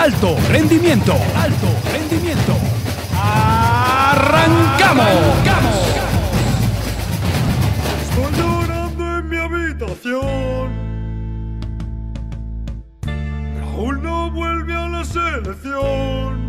[0.00, 2.56] alto rendimiento, alto rendimiento.
[3.14, 5.04] ¡Arrancamos!
[8.00, 10.70] Estoy llorando en mi habitación.
[13.58, 16.48] Raúl no vuelve a la selección.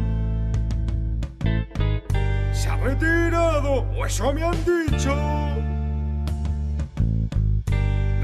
[2.53, 5.13] Se ha retirado, o eso me han dicho.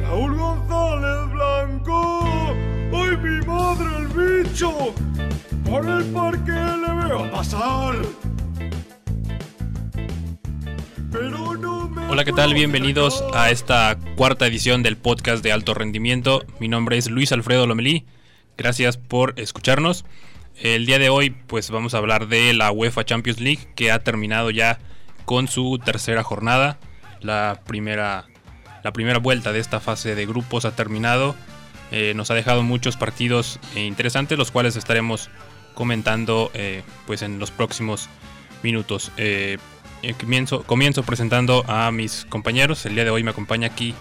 [0.04, 2.22] Raúl González Blanco.
[2.94, 4.94] ¡Ay, mi madre, el bicho!
[5.70, 7.96] Por el parque le veo pasar.
[11.12, 12.54] Pero no me Hola, ¿qué tal?
[12.54, 16.46] Bienvenidos a esta cuarta edición del podcast de alto rendimiento.
[16.60, 18.06] Mi nombre es Luis Alfredo Lomelí.
[18.58, 20.06] Gracias por escucharnos.
[20.56, 24.00] El día de hoy pues vamos a hablar de la UEFA Champions League que ha
[24.00, 24.80] terminado ya
[25.26, 26.80] con su tercera jornada.
[27.20, 28.26] La primera,
[28.86, 31.36] la primera vuelta de esta fase de grupos ha terminado.
[31.92, 35.30] Eh, nos ha dejado muchos partidos eh, interesantes los cuales estaremos
[35.78, 38.10] comentando eh, pues en los próximos
[38.64, 39.12] minutos.
[39.18, 39.60] Eh,
[40.20, 42.84] comienzo, comienzo presentando a mis compañeros.
[42.88, 43.94] El día de hoy me acompaña aquí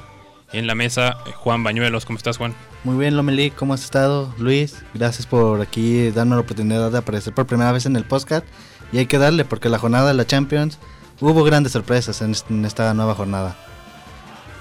[0.55, 2.07] en la mesa eh, Juan Bañuelos.
[2.07, 2.55] ¿Cómo estás, Juan?
[2.83, 4.35] Muy bien, Lomelí, ¿cómo has estado?
[4.39, 8.47] Luis, gracias por aquí darnos la oportunidad de aparecer por primera vez en el podcast.
[8.91, 10.79] Y hay que darle, porque la jornada de la Champions
[11.21, 13.55] hubo grandes sorpresas en, est- en esta nueva jornada.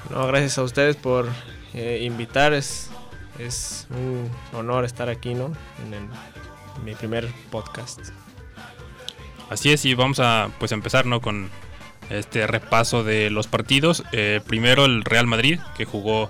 [0.10, 1.30] No, gracias a ustedes por
[1.74, 2.52] eh, invitar.
[2.54, 2.90] Es,
[3.40, 5.46] es un honor estar aquí, ¿no?
[5.86, 6.10] En, el-
[6.84, 8.00] mi primer podcast.
[9.50, 11.22] Así es, y vamos a pues empezar ¿no?
[11.22, 11.50] con
[12.10, 14.04] este repaso de los partidos.
[14.12, 16.30] Eh, primero el Real Madrid, que jugó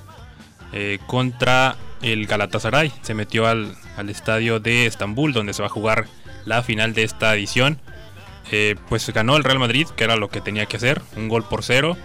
[0.74, 2.92] eh, contra el Galatasaray.
[3.02, 6.08] Se metió al, al estadio de Estambul, donde se va a jugar
[6.46, 7.80] la final de esta edición.
[8.52, 11.44] Eh, pues ganó el Real Madrid, que era lo que tenía que hacer, un gol
[11.48, 11.98] por cero.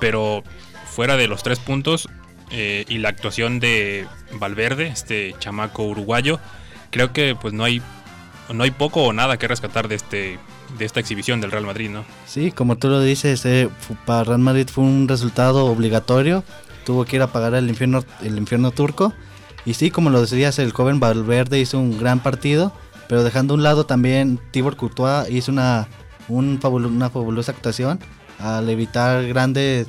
[0.00, 0.44] Pero
[0.84, 2.10] fuera de los tres puntos
[2.50, 6.40] y la actuación de Valverde, este chamaco uruguayo,
[6.90, 7.82] creo que pues no hay
[8.52, 10.38] no hay poco o nada que rescatar de este
[10.78, 12.04] de esta exhibición del Real Madrid, ¿no?
[12.26, 13.68] Sí, como tú lo dices, eh,
[14.04, 16.44] para Real Madrid fue un resultado obligatorio.
[16.84, 19.12] Tuvo que ir a pagar el infierno, el infierno turco.
[19.64, 22.72] Y sí, como lo decías, el joven Valverde hizo un gran partido.
[23.08, 25.86] Pero dejando a un lado también, Tibor Courtois hizo una,
[26.28, 28.00] una fabulosa actuación
[28.38, 29.86] al evitar grandes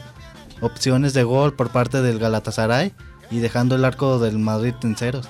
[0.62, 2.94] opciones de gol por parte del Galatasaray
[3.29, 5.29] y dejando el arco del Madrid en ceros.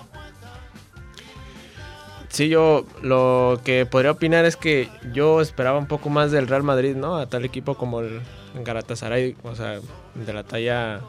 [2.37, 6.61] Sí, yo lo que podría opinar es que yo esperaba un poco más del Real
[6.61, 7.17] Madrid, ¿no?
[7.17, 8.21] A tal equipo como el
[8.63, 9.79] Galatasaray, o sea,
[10.13, 11.01] de la talla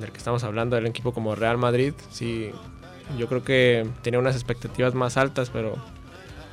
[0.00, 1.94] del que estamos hablando, del equipo como Real Madrid.
[2.10, 2.50] Sí,
[3.16, 5.76] yo creo que tenía unas expectativas más altas, pero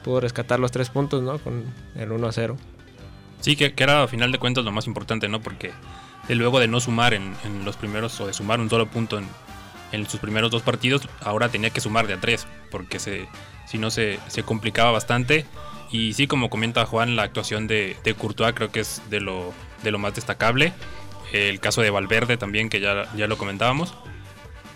[0.04, 1.40] pudo rescatar los tres puntos, ¿no?
[1.40, 1.64] Con
[1.96, 2.56] el 1 a 0.
[3.40, 5.42] Sí, que, era a final de cuentas lo más importante, ¿no?
[5.42, 5.72] Porque
[6.30, 9.20] luego de no sumar en, en los primeros o de sumar un solo punto
[9.92, 13.28] en sus primeros dos partidos, ahora tenía que sumar de a tres, porque se,
[13.74, 15.48] si no se, se complicaba bastante.
[15.92, 19.52] Y sí, como comenta Juan, la actuación de, de Courtois creo que es de lo,
[19.82, 20.74] de lo más destacable.
[21.32, 23.96] El caso de Valverde también, que ya, ya lo comentábamos.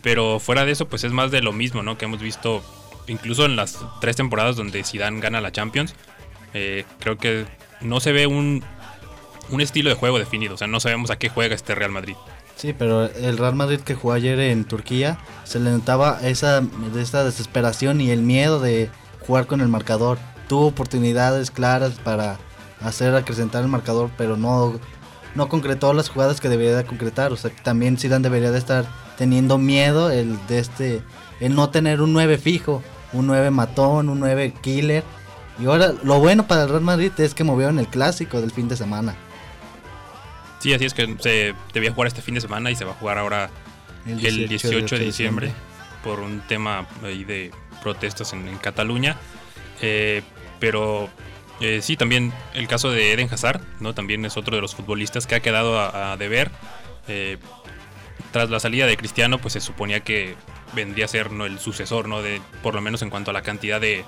[0.02, 2.00] Pero fuera de eso, pues es más de lo mismo, ¿no?
[2.00, 2.64] Que hemos visto
[3.06, 5.94] incluso en las tres temporadas donde Zidane gana la Champions.
[6.56, 7.46] Eh, creo que
[7.82, 8.64] no se ve un,
[9.50, 10.56] un estilo de juego definido.
[10.56, 12.16] O sea, no sabemos a qué juega este Real Madrid.
[12.58, 16.64] Sí, pero el Real Madrid que jugó ayer en Turquía se le notaba esa,
[16.98, 20.18] esa desesperación y el miedo de jugar con el marcador.
[20.48, 22.40] Tuvo oportunidades claras para
[22.82, 24.80] hacer acrecentar el marcador, pero no,
[25.36, 27.32] no concretó las jugadas que debería de concretar.
[27.32, 28.86] O sea, también Zidane debería de estar
[29.20, 31.04] teniendo miedo el de este,
[31.40, 32.82] el no tener un 9 fijo,
[33.14, 35.04] un 9 matón, un 9 killer.
[35.60, 38.68] Y ahora lo bueno para el Real Madrid es que movieron el clásico del fin
[38.68, 39.16] de semana.
[40.60, 42.96] Sí, así es que se debía jugar este fin de semana y se va a
[42.96, 43.50] jugar ahora
[44.06, 45.52] el 18 de diciembre
[46.04, 47.52] por un tema ahí de
[47.82, 49.18] protestas en, en Cataluña.
[49.82, 50.24] Eh,
[50.60, 51.10] pero
[51.60, 53.94] eh, sí, también el caso de Eden Hazard, ¿no?
[53.94, 56.52] También es otro de los futbolistas que ha quedado a, a deber.
[57.08, 57.38] Eh,
[58.32, 60.36] tras la salida de Cristiano, pues se suponía que
[60.74, 61.46] vendría a ser ¿no?
[61.46, 62.22] el sucesor, ¿no?
[62.22, 64.04] De, por lo menos en cuanto a la cantidad de,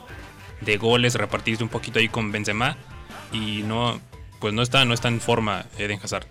[0.61, 2.77] de goles, repartirse un poquito ahí con Benzema.
[3.31, 4.01] Y no,
[4.39, 6.25] pues no está, no está en forma Eden Hazard.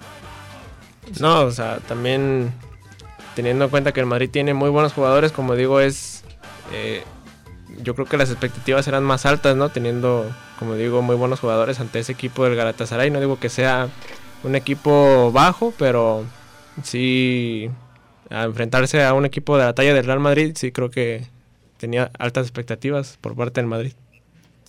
[1.20, 2.52] No, o sea, también
[3.34, 6.25] teniendo en cuenta que el Madrid tiene muy buenos jugadores, como digo, es.
[6.72, 7.02] eh,
[7.82, 9.69] yo creo que las expectativas eran más altas, ¿no?
[9.69, 10.28] Teniendo,
[10.58, 13.10] como digo, muy buenos jugadores ante ese equipo del Galatasaray.
[13.10, 13.88] No digo que sea
[14.43, 16.25] un equipo bajo, pero
[16.82, 17.70] sí.
[18.31, 21.26] A enfrentarse a un equipo de la talla del Real Madrid, sí creo que
[21.78, 23.93] tenía altas expectativas por parte del Madrid.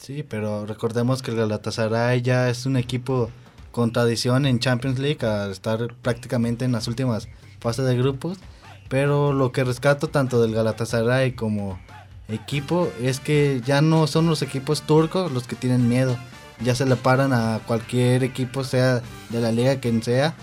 [0.02, 3.30] Sí, pero recordemos que el Galatasaray ya es un equipo
[3.72, 7.28] con tradición en Champions League al estar prácticamente en las últimas
[7.60, 8.38] fases de grupos.
[8.88, 11.80] Pero lo que rescato tanto del Galatasaray como
[12.30, 16.18] equipo es que ya no son los equipos turcos los que tienen miedo.
[16.62, 20.34] Ya se le paran a cualquier equipo, sea de la liga quien sea,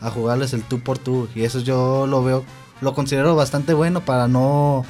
[0.00, 1.28] a jugarles el tú por tú.
[1.34, 2.44] Y eso yo lo veo,
[2.80, 4.84] lo considero bastante bueno para no.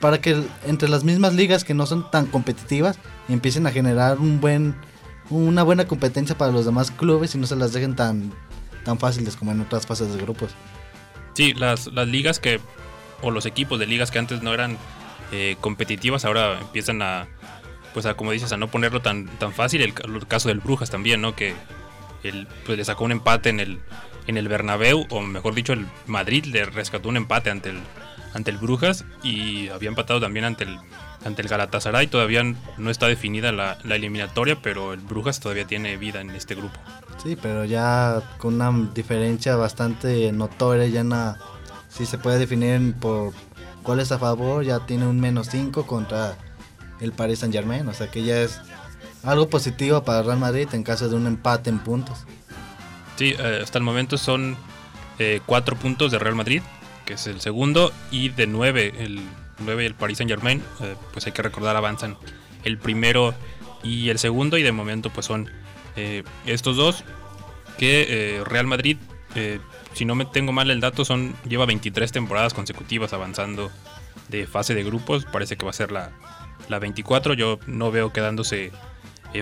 [0.00, 2.98] Para que entre las mismas ligas que no son tan competitivas
[3.28, 4.76] empiecen a generar un buen,
[5.30, 8.32] una buena competencia para los demás clubes y no se las dejen tan,
[8.84, 10.52] tan fáciles como en otras fases de grupos.
[11.34, 12.60] Sí, las, las ligas que,
[13.22, 14.78] o los equipos de ligas que antes no eran
[15.32, 17.26] eh, competitivas, ahora empiezan a,
[17.92, 19.82] pues a, como dices, a no ponerlo tan, tan fácil.
[19.82, 19.94] El,
[20.26, 21.34] caso del Brujas también, ¿no?
[21.34, 21.54] Que
[22.22, 23.80] el, pues le sacó un empate en el,
[24.26, 27.80] en el Bernabéu, o mejor dicho, el Madrid le rescató un empate ante el,
[28.34, 30.78] ante el Brujas y había empatado también ante el,
[31.24, 32.06] ante el Galatasaray.
[32.06, 32.42] Todavía
[32.76, 36.78] no está definida la, la eliminatoria, pero el Brujas todavía tiene vida en este grupo.
[37.22, 41.36] Sí, pero ya con una diferencia bastante notoria, ya no,
[41.88, 43.32] si se puede definir por
[43.82, 46.36] goles a favor, ya tiene un menos 5 contra
[47.00, 48.60] el Paris Saint Germain, o sea que ya es
[49.24, 52.24] algo positivo para Real Madrid en caso de un empate en puntos.
[53.16, 54.56] Sí, eh, hasta el momento son
[55.18, 56.62] eh, cuatro puntos de Real Madrid,
[57.08, 59.22] que es el segundo, y de nueve, el
[59.60, 62.18] 9 y el Paris Saint Germain, eh, pues hay que recordar, avanzan
[62.64, 63.34] el primero
[63.82, 65.50] y el segundo, y de momento pues son
[65.96, 67.04] eh, estos dos,
[67.78, 68.98] que eh, Real Madrid,
[69.94, 73.70] si no me tengo mal el dato, son lleva 23 temporadas consecutivas avanzando
[74.28, 76.10] de fase de grupos, parece que va a ser la,
[76.68, 78.70] la 24, yo no veo quedándose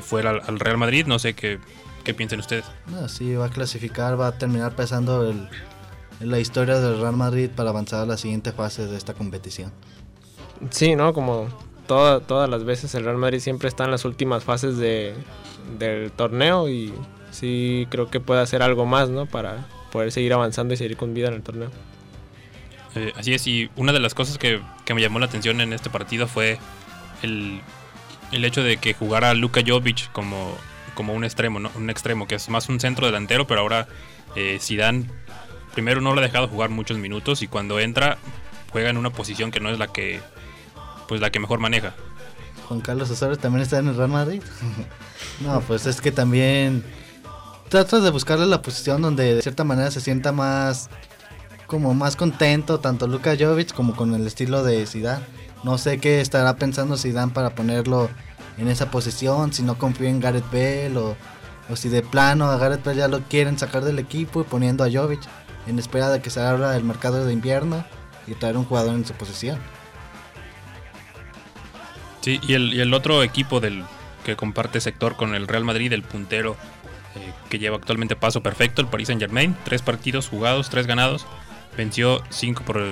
[0.03, 1.59] fuera al, al Real Madrid, no sé qué,
[2.05, 2.65] qué piensen ustedes.
[2.87, 5.49] No, sí, va a clasificar, va a terminar pesando el,
[6.21, 9.73] la historia del Real Madrid para avanzar a la siguiente fase de esta competición.
[10.71, 11.13] Sí, ¿no?
[11.13, 11.49] Como
[11.87, 15.15] toda- todas las veces el Real Madrid siempre está en las últimas fases de,
[15.79, 16.93] del torneo y
[17.31, 19.27] sí creo que puede hacer algo más, ¿no?
[19.27, 21.71] Para poder seguir avanzando y seguir con vida en el torneo.
[22.95, 25.75] Eh, así es, y una de las cosas que, que me llamó la atención en
[25.75, 26.59] este partido fue
[27.23, 27.61] el,
[28.33, 30.57] el hecho de que jugara Luka Jovic como,
[30.95, 31.71] como un extremo, ¿no?
[31.75, 33.87] Un extremo, que es más un centro delantero, pero ahora
[34.35, 35.05] eh, Zidane
[35.77, 38.17] primero no lo ha dejado jugar muchos minutos y cuando entra
[38.73, 40.23] juega en una posición que no es la que
[41.07, 41.93] pues la que mejor maneja.
[42.67, 44.43] Juan Carlos Osorio también está en el Real Madrid.
[45.41, 46.83] no, pues es que también
[47.69, 50.89] tratas de buscarle la posición donde de cierta manera se sienta más
[51.67, 55.27] como más contento tanto Luka Jovic como con el estilo de Zidane.
[55.63, 58.09] No sé qué estará pensando Zidane para ponerlo
[58.57, 61.17] en esa posición, si no confía en Gareth Bale o,
[61.75, 64.91] si de plano a Gareth Bale ya lo quieren sacar del equipo y poniendo a
[64.91, 65.21] Jovic
[65.67, 67.85] en espera de que se abra el mercado de invierno
[68.27, 69.59] y traer un jugador en su posición.
[72.21, 73.85] Sí, y el, y el otro equipo del
[74.25, 76.57] que comparte sector con el Real Madrid, el puntero
[77.15, 81.25] eh, que lleva actualmente paso perfecto, el Paris Saint Germain, tres partidos jugados, tres ganados,
[81.77, 82.83] venció 5 por,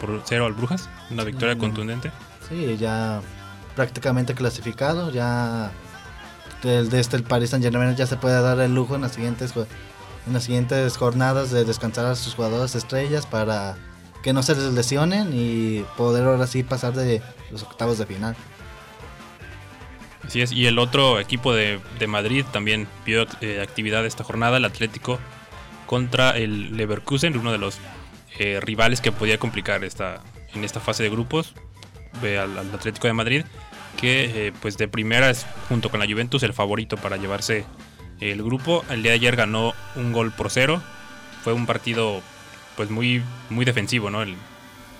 [0.00, 2.10] por 0 al Brujas, una victoria contundente.
[2.48, 3.20] Sí, ya
[3.76, 5.70] prácticamente clasificado, ya
[6.62, 9.54] desde este el Paris Saint Germain ya se puede dar el lujo en las siguientes
[10.26, 13.76] en las siguientes jornadas de descansar a sus jugadores estrellas para
[14.22, 18.36] que no se les lesionen y poder ahora sí pasar de los octavos de final.
[20.24, 24.58] Así es, y el otro equipo de, de Madrid también vio eh, actividad esta jornada,
[24.58, 25.18] el Atlético
[25.86, 27.78] contra el Leverkusen, uno de los
[28.38, 30.20] eh, rivales que podía complicar esta,
[30.54, 31.54] en esta fase de grupos,
[32.22, 33.44] ve al, al Atlético de Madrid,
[34.00, 37.64] que eh, pues de primera es junto con la Juventus el favorito para llevarse
[38.20, 38.84] el grupo.
[38.90, 40.82] El día de ayer ganó un gol por cero,
[41.42, 42.22] fue un partido
[42.76, 44.22] pues muy, muy defensivo, ¿no?
[44.22, 44.36] El,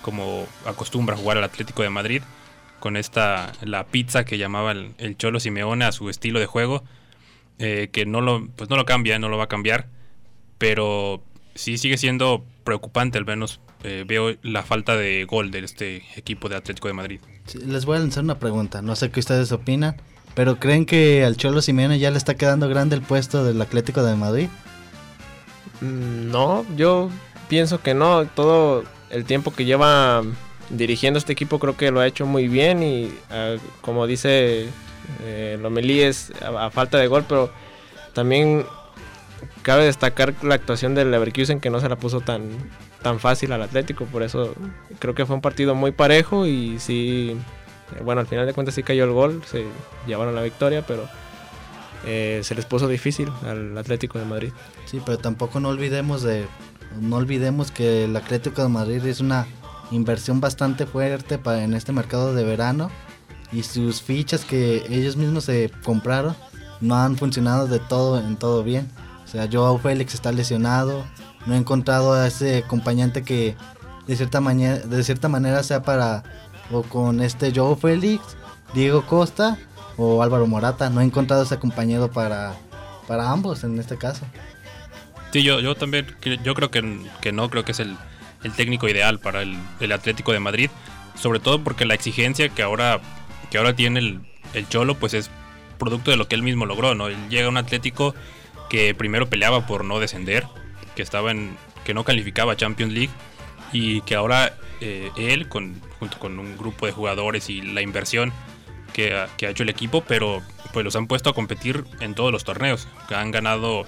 [0.02, 2.22] como acostumbra jugar el Atlético de Madrid
[2.78, 6.82] con esta la pizza que llamaba el, el Cholo Simeone a su estilo de juego
[7.58, 9.86] eh, que no lo pues no lo cambia no lo va a cambiar
[10.56, 11.22] pero
[11.54, 16.48] sí sigue siendo preocupante al menos eh, veo la falta de gol de este equipo
[16.48, 19.50] de Atlético de Madrid Sí, Les voy a lanzar una pregunta, no sé qué ustedes
[19.52, 19.96] opinan,
[20.34, 24.02] pero ¿creen que al Cholo Simeone ya le está quedando grande el puesto del Atlético
[24.02, 24.48] de Madrid?
[25.80, 27.10] Mm, No, yo
[27.48, 28.26] pienso que no.
[28.26, 30.22] Todo el tiempo que lleva
[30.70, 34.68] dirigiendo este equipo creo que lo ha hecho muy bien y ah, como dice
[35.24, 37.50] eh, Lomelí es a, a falta de gol, pero
[38.12, 38.64] también
[39.62, 42.50] cabe destacar la actuación del Leverkusen que no se la puso tan
[43.02, 44.54] tan fácil al Atlético, por eso
[44.98, 47.34] creo que fue un partido muy parejo y sí,
[48.04, 49.66] bueno, al final de cuentas sí cayó el gol, se
[50.06, 51.08] llevaron la victoria, pero
[52.06, 54.52] eh, se les puso difícil al Atlético de Madrid.
[54.86, 56.46] Sí, pero tampoco no olvidemos de
[56.98, 59.46] no olvidemos que el Atlético de Madrid es una
[59.90, 62.90] inversión bastante fuerte para en este mercado de verano
[63.52, 66.34] y sus fichas que ellos mismos se compraron
[66.80, 68.90] no han funcionado de todo en todo bien.
[69.24, 71.04] O sea, Joao Félix está lesionado,
[71.46, 73.56] no he encontrado a ese acompañante que
[74.06, 76.24] de cierta de cierta manera sea para
[76.70, 78.36] o con este Joe Félix,
[78.74, 79.58] Diego Costa
[79.96, 80.90] o Álvaro Morata.
[80.90, 82.54] No he encontrado ese compañero para,
[83.06, 84.24] para ambos en este caso.
[85.32, 86.06] Sí, yo, yo también,
[86.42, 87.96] yo creo que, que no, creo que es el,
[88.42, 90.70] el técnico ideal para el, Atlético de Madrid,
[91.14, 93.00] sobre todo porque la exigencia que ahora,
[93.50, 94.20] que ahora tiene el,
[94.54, 95.30] el Cholo, pues es
[95.78, 97.08] producto de lo que él mismo logró, ¿no?
[97.08, 98.14] Él llega a un Atlético
[98.68, 100.46] que primero peleaba por no descender,
[100.96, 103.10] que estaba en, que no calificaba Champions League
[103.72, 108.32] y que ahora eh, él con, junto con un grupo de jugadores y la inversión
[108.92, 110.42] que ha, que ha, hecho el equipo, pero
[110.72, 113.86] pues los han puesto a competir en todos los torneos, han ganado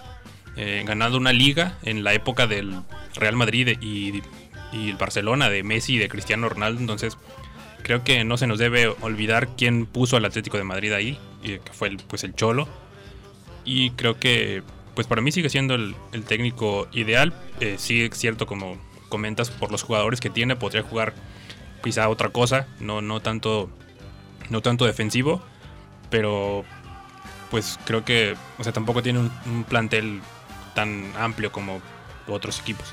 [0.56, 2.82] eh, ganado una liga en la época del
[3.14, 4.22] Real Madrid y,
[4.72, 7.16] y, el Barcelona de Messi y de Cristiano Ronaldo, entonces
[7.82, 11.60] creo que no se nos debe olvidar quién puso al Atlético de Madrid ahí, que
[11.72, 12.68] fue el, pues el Cholo,
[13.64, 14.62] y creo que
[14.94, 18.78] pues para mí sigue siendo el, el técnico ideal, eh, sí es cierto como
[19.08, 21.14] comentas por los jugadores que tiene, podría jugar
[21.82, 23.68] quizá otra cosa, no, no tanto
[24.50, 25.42] no tanto defensivo,
[26.10, 26.64] pero
[27.50, 30.20] pues creo que, o sea, tampoco tiene un, plantel
[30.74, 31.80] tan amplio como
[32.28, 32.86] otros equipos.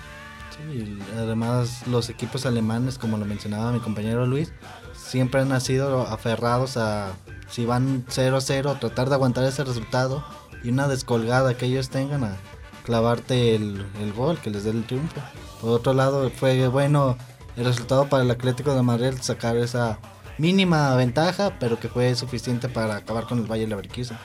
[1.15, 4.51] Además los equipos alemanes, como lo mencionaba mi compañero Luis,
[4.93, 7.13] siempre han sido aferrados a,
[7.47, 10.25] si van 0-0, tratar de aguantar ese resultado
[10.61, 12.35] y una descolgada que ellos tengan a
[12.83, 15.21] clavarte el, el gol que les dé el triunfo.
[15.61, 17.17] Por otro lado, fue bueno
[17.59, 19.99] el resultado para el Atlético de Madrid sacar esa
[20.37, 24.17] mínima ventaja, pero que fue suficiente para acabar con el Valle Leverkusen.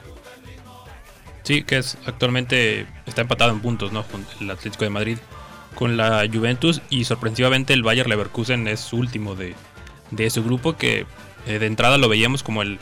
[1.42, 4.04] Sí, que es actualmente está empatado en puntos, ¿no?
[4.04, 5.18] Con el Atlético de Madrid
[5.74, 9.54] con la Juventus y sorpresivamente el Bayer Leverkusen es último de,
[10.12, 11.04] de su grupo que
[11.46, 12.78] eh, de entrada lo veíamos como el,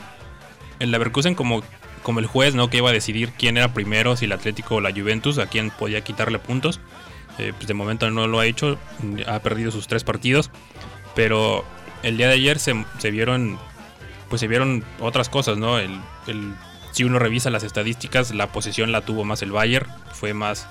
[0.79, 1.63] el Leverkusen como,
[2.03, 2.69] como el juez, ¿no?
[2.69, 5.71] Que iba a decidir quién era primero, si el Atlético o la Juventus, a quién
[5.71, 6.79] podía quitarle puntos.
[7.39, 8.77] Eh, pues de momento no lo ha hecho,
[9.27, 10.51] ha perdido sus tres partidos,
[11.15, 11.65] pero
[12.03, 13.57] el día de ayer se, se vieron
[14.29, 15.77] pues se vieron otras cosas, ¿no?
[15.77, 16.53] El, el
[16.93, 20.67] si uno revisa las estadísticas, la posesión la tuvo más el Bayern, fue más,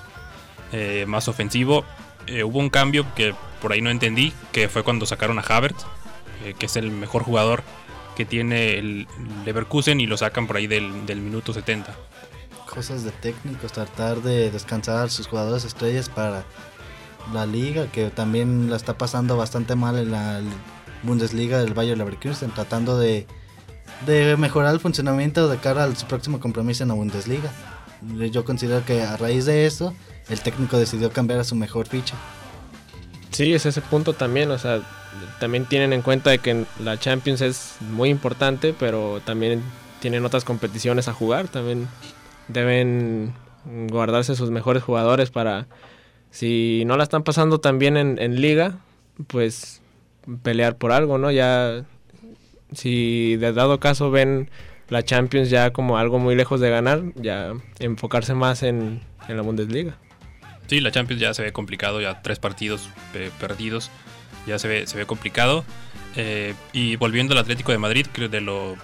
[0.71, 1.85] eh, más ofensivo.
[2.27, 5.85] Eh, hubo un cambio que por ahí no entendí, que fue cuando sacaron a Havertz,
[6.45, 7.63] eh, que es el mejor jugador
[8.15, 9.07] que tiene el
[9.45, 11.93] Leverkusen y lo sacan por ahí del, del minuto 70.
[12.73, 16.43] Cosas de técnicos, tratar de descansar a sus jugadores estrellas para
[17.33, 20.41] la liga, que también la está pasando bastante mal en la
[21.03, 23.27] Bundesliga del Bayern Leverkusen, tratando de
[24.05, 27.51] de mejorar el funcionamiento de cara al su próximo compromiso en la Bundesliga.
[28.31, 29.93] Yo considero que a raíz de eso,
[30.29, 32.15] el técnico decidió cambiar a su mejor ficha.
[33.31, 34.81] Sí, es ese punto también, o sea,
[35.39, 39.63] también tienen en cuenta de que la Champions es muy importante, pero también
[40.01, 41.87] tienen otras competiciones a jugar, también
[42.47, 43.33] deben
[43.65, 45.67] guardarse sus mejores jugadores para,
[46.31, 48.79] si no la están pasando tan bien en, liga,
[49.27, 49.81] pues
[50.41, 51.31] pelear por algo, ¿no?
[51.31, 51.85] Ya
[52.71, 54.49] si de dado caso ven
[54.89, 59.43] la Champions ya como algo muy lejos de ganar, ya enfocarse más en, en la
[59.43, 59.97] Bundesliga.
[60.67, 62.89] Sí, la Champions ya se ve complicado, ya tres partidos
[63.39, 63.91] perdidos,
[64.47, 65.63] ya se ve, se ve complicado.
[66.15, 68.75] Eh, y volviendo al Atlético de Madrid, creo de lo,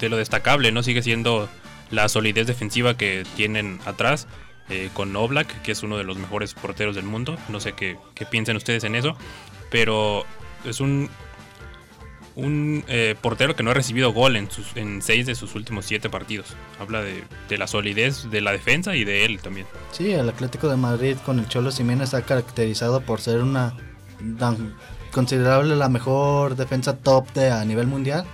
[0.00, 0.82] de lo destacable, ¿no?
[0.82, 1.48] Sigue siendo
[1.92, 4.26] la solidez defensiva que tienen atrás.
[4.68, 7.36] Eh, con Oblak, que es uno de los mejores porteros del mundo.
[7.48, 9.16] No sé qué, qué piensan ustedes en eso.
[9.70, 10.24] Pero
[10.64, 11.10] es un,
[12.36, 15.84] un eh, portero que no ha recibido gol en, sus, en seis de sus últimos
[15.84, 16.56] siete partidos.
[16.80, 19.66] Habla de, de, la solidez de la defensa y de él también.
[19.90, 23.76] Sí, el Atlético de Madrid con el Cholo Simeone está caracterizado por ser una
[25.10, 28.24] considerable la mejor defensa top de a nivel mundial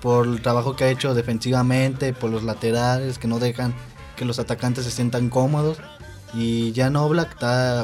[0.00, 3.74] por el trabajo que ha hecho defensivamente, por los laterales que no dejan
[4.16, 5.78] que los atacantes se sientan cómodos
[6.34, 7.36] y ya no Black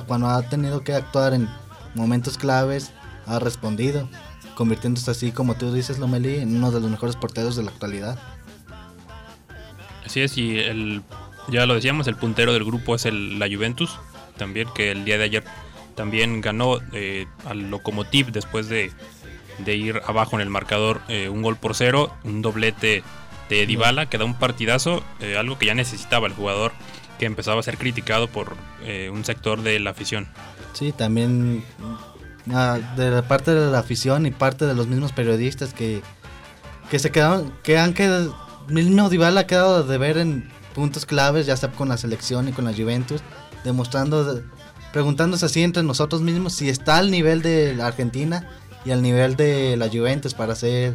[0.06, 1.48] cuando ha tenido que actuar en
[1.94, 2.92] momentos claves
[3.26, 4.08] ha respondido
[4.54, 8.18] convirtiéndose así, como tú dices, Lomeli, en uno de los mejores porteros de la actualidad.
[10.06, 11.02] Así es, y el,
[11.48, 13.98] ya lo decíamos, el puntero del grupo es el, la Juventus,
[14.36, 15.44] también que el día de ayer
[15.94, 18.92] también ganó eh, al Lokomotiv después de,
[19.58, 23.02] de, ir abajo en el marcador eh, un gol por cero, un doblete
[23.48, 26.72] de Dybala que da un partidazo, eh, algo que ya necesitaba el jugador
[27.18, 30.28] que empezaba a ser criticado por eh, un sector de la afición.
[30.72, 31.64] Sí, también
[32.46, 36.02] de la parte de la afición y parte de los mismos periodistas que,
[36.90, 38.36] que se quedaron, que han quedado,
[38.68, 42.52] mismo Dybala ha quedado de ver en puntos claves, ya sea con la selección y
[42.52, 43.22] con la Juventus,
[43.62, 44.42] demostrando,
[44.92, 48.48] preguntándose así entre nosotros mismos si está al nivel de la Argentina
[48.84, 50.94] y al nivel de la Juventus para ser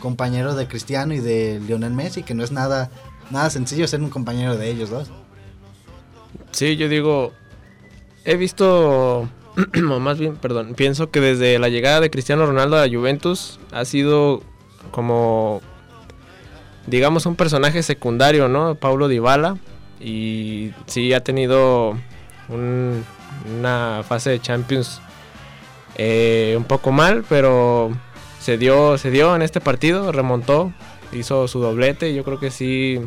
[0.00, 2.90] compañero de Cristiano y de Lionel Messi, que no es nada,
[3.30, 5.10] nada sencillo ser un compañero de ellos dos.
[6.52, 7.32] Sí, yo digo,
[8.24, 9.28] he visto
[9.90, 13.58] o más bien, perdón, pienso que desde la llegada de Cristiano Ronaldo a la Juventus
[13.72, 14.42] ha sido
[14.90, 15.60] como,
[16.86, 18.74] digamos, un personaje secundario, ¿no?
[18.76, 19.56] Paulo Dybala.
[20.00, 21.98] Y sí ha tenido
[22.48, 23.04] un-
[23.58, 25.00] una fase de Champions
[25.98, 27.90] eh, un poco mal, pero
[28.40, 30.72] se dio, se dio en este partido, remontó,
[31.12, 32.14] hizo su doblete.
[32.14, 33.00] Yo creo que sí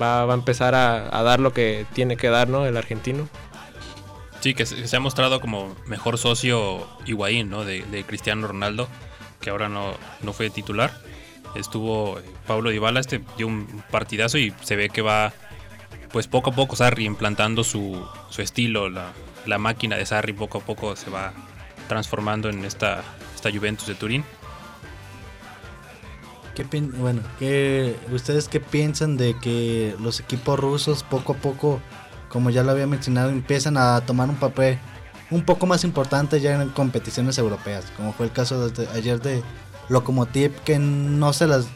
[0.00, 2.66] va, va a empezar a, dar lo que tiene que dar, ¿no?
[2.66, 3.28] El argentino.
[4.40, 7.64] Sí, que se, ha mostrado como mejor socio Higuaín, ¿no?
[7.64, 8.88] De, de Cristiano Ronaldo,
[9.40, 10.92] que ahora no, no fue titular.
[11.54, 15.32] Estuvo Pablo Dybala, este dio un partidazo y se ve que va,
[16.10, 19.12] pues poco a poco Sarri implantando su, su estilo, la,
[19.46, 21.32] la máquina de Sarri poco a poco se va
[21.88, 23.02] transformando en esta,
[23.34, 24.24] esta Juventus de Turín.
[26.54, 26.64] ¿Qué
[26.96, 31.80] bueno, ¿qué, ¿ustedes qué piensan de que los equipos rusos poco a poco,
[32.28, 34.78] como ya lo había mencionado, empiezan a tomar un papel
[35.30, 37.86] un poco más importante ya en competiciones europeas?
[37.96, 39.42] Como fue el caso de ayer de
[39.88, 41.66] Lokomotiv, que no se las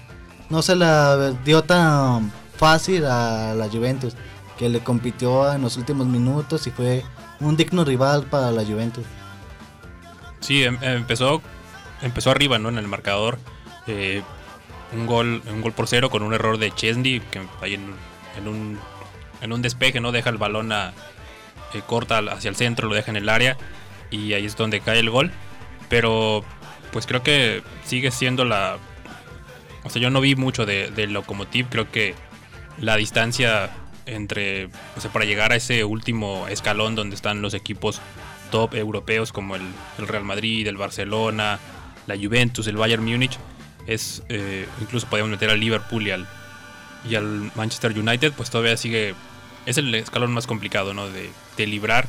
[0.48, 4.14] no se la dio tan fácil a la Juventus,
[4.58, 7.04] que le compitió en los últimos minutos y fue
[7.40, 9.04] un digno rival para la Juventus.
[10.40, 11.42] Sí, em- empezó,
[12.02, 12.68] empezó arriba, ¿no?
[12.68, 13.38] En el marcador.
[13.86, 14.22] eh,
[14.92, 17.92] un gol, un gol por cero con un error de Chesney que ahí en,
[18.38, 18.78] en un,
[19.42, 20.12] en un despeje, ¿no?
[20.12, 20.92] Deja el balón a,
[21.74, 23.58] eh, corta hacia el centro, lo deja en el área
[24.10, 25.30] y ahí es donde cae el gol.
[25.90, 26.42] Pero
[26.92, 28.78] pues creo que sigue siendo la...
[29.84, 32.14] O sea, yo no vi mucho de, de Lokomotiv, creo que
[32.78, 33.70] la distancia
[34.06, 38.00] entre, o sea, para llegar a ese último escalón donde están los equipos
[38.50, 39.62] top europeos como el,
[39.98, 41.58] Real Madrid, el Barcelona,
[42.06, 43.38] la Juventus, el Bayern Múnich,
[43.86, 46.26] es eh, incluso podemos meter al Liverpool y al,
[47.08, 49.14] y al Manchester United, pues todavía sigue,
[49.66, 51.08] es el escalón más complicado, ¿no?
[51.08, 51.30] De,
[51.66, 52.06] librar.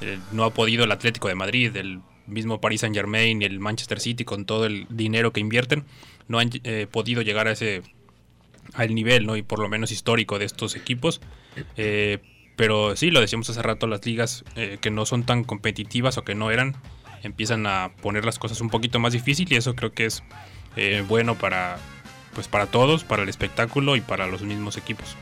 [0.00, 4.00] Eh, no ha podido el Atlético de Madrid, el mismo Paris Saint Germain el Manchester
[4.00, 5.84] City con todo el dinero que invierten,
[6.26, 7.82] no han eh, podido llegar a ese
[8.74, 9.36] al nivel, ¿no?
[9.36, 11.20] Y por lo menos histórico de estos equipos.
[12.58, 16.24] Pero sí, lo decíamos hace rato, las ligas eh, que no son tan competitivas o
[16.24, 16.74] que no eran,
[17.22, 20.24] empiezan a poner las cosas un poquito más difícil y eso creo que es
[20.74, 21.78] eh, bueno para,
[22.34, 25.14] pues para todos, para el espectáculo y para los mismos equipos.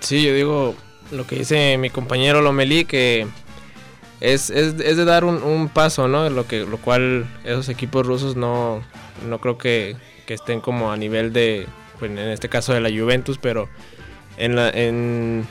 [0.00, 0.74] Sí, yo digo
[1.12, 3.28] lo que dice mi compañero Lomelí, que
[4.20, 6.28] es, es, es de dar un, paso, ¿no?
[6.30, 8.82] Lo, que, lo cual esos equipos rusos no,
[9.28, 9.94] no creo que,
[10.26, 11.68] que estén como a nivel de,
[12.00, 13.68] pues, en este caso de la Juventus, pero
[14.36, 15.46] en la, en,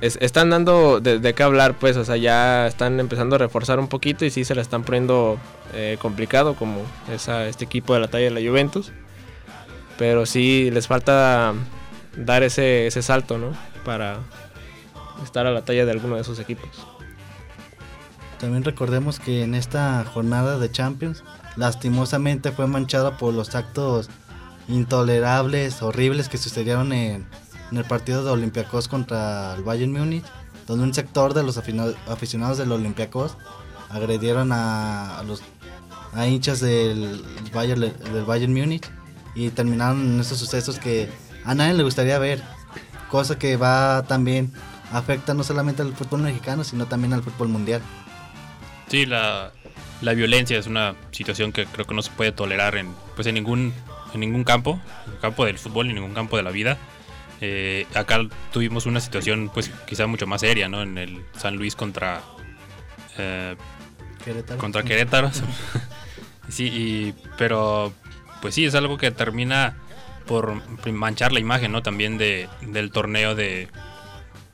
[0.00, 3.78] es- están dando de, de qué hablar, pues, o sea, ya están empezando a reforzar
[3.78, 5.38] un poquito y sí se la están poniendo
[5.74, 6.82] eh, complicado como
[7.12, 8.92] esa, este equipo de la talla de la Juventus.
[9.98, 11.52] Pero sí les falta
[12.16, 13.52] dar ese, ese salto, ¿no?
[13.84, 14.18] Para
[15.22, 16.70] estar a la talla de alguno de esos equipos.
[18.38, 21.22] También recordemos que en esta jornada de Champions,
[21.56, 24.08] lastimosamente fue manchada por los actos
[24.68, 27.26] intolerables, horribles que sucedieron en,
[27.70, 30.24] en el partido de Olympiacos contra el Bayern Múnich,
[30.66, 33.36] donde un sector de los aficionados del Olympiacos
[33.88, 35.42] agredieron a, los
[36.12, 38.88] a hinchas del Bayern, del Bayern Múnich
[39.34, 41.08] y terminaron en esos sucesos que
[41.44, 42.42] a nadie le gustaría ver,
[43.08, 44.52] cosa que va también
[44.92, 47.80] afecta no solamente al fútbol mexicano, sino también al fútbol mundial.
[48.88, 49.52] Sí, la,
[50.00, 53.34] la violencia es una situación que creo que no se puede tolerar en, pues en
[53.34, 53.72] ningún,
[54.14, 56.78] en ningún campo, en el campo del fútbol en ningún campo de la vida.
[57.40, 58.20] Eh, acá
[58.52, 60.82] tuvimos una situación pues quizá mucho más seria, ¿no?
[60.82, 62.20] En el San Luis contra
[63.18, 63.56] eh,
[64.24, 64.58] Querétaro.
[64.60, 65.30] contra Querétaro.
[66.48, 67.92] sí, y- pero
[68.42, 69.76] pues sí, es algo que termina
[70.26, 70.60] por
[70.92, 71.82] manchar la imagen, ¿no?
[71.82, 73.68] También de, del torneo de...